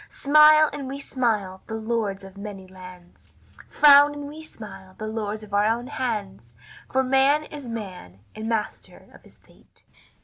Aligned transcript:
Smile, 0.09 0.67
and 0.73 0.87
we 0.87 0.99
smile, 0.99 1.61
the 1.67 1.75
lords 1.75 2.23
of 2.23 2.35
many 2.35 2.65
lands; 2.65 3.33
Frown, 3.69 4.15
and 4.15 4.27
we 4.27 4.41
smile, 4.41 4.95
the 4.97 5.05
lords 5.05 5.43
of 5.43 5.53
our 5.53 5.65
own 5.67 5.85
hands, 5.85 6.55
For 6.91 7.03
man 7.03 7.43
is 7.43 7.67
man, 7.67 8.21
and 8.33 8.49
master 8.49 9.11
of 9.13 9.21
his 9.21 9.37
fate." 9.37 9.83